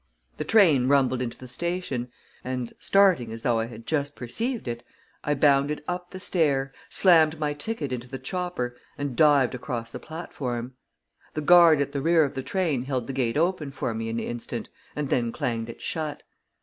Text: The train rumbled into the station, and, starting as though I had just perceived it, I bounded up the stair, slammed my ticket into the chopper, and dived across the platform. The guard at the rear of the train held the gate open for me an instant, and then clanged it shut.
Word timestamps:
The 0.37 0.43
train 0.43 0.87
rumbled 0.87 1.21
into 1.21 1.37
the 1.37 1.45
station, 1.45 2.09
and, 2.43 2.73
starting 2.79 3.31
as 3.31 3.43
though 3.43 3.59
I 3.59 3.67
had 3.67 3.85
just 3.85 4.15
perceived 4.15 4.67
it, 4.67 4.83
I 5.23 5.35
bounded 5.35 5.83
up 5.87 6.09
the 6.09 6.19
stair, 6.19 6.73
slammed 6.89 7.37
my 7.37 7.53
ticket 7.53 7.91
into 7.93 8.07
the 8.07 8.17
chopper, 8.17 8.75
and 8.97 9.15
dived 9.15 9.53
across 9.53 9.91
the 9.91 9.99
platform. 9.99 10.73
The 11.35 11.41
guard 11.41 11.81
at 11.81 11.91
the 11.91 12.01
rear 12.01 12.23
of 12.23 12.33
the 12.33 12.41
train 12.41 12.85
held 12.85 13.05
the 13.05 13.13
gate 13.13 13.37
open 13.37 13.69
for 13.69 13.93
me 13.93 14.09
an 14.09 14.19
instant, 14.19 14.69
and 14.95 15.07
then 15.07 15.31
clanged 15.31 15.69
it 15.69 15.83
shut. 15.83 16.23